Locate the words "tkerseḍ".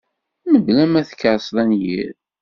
1.09-1.57